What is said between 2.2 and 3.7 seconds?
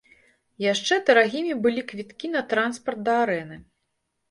на транспарт да арэны.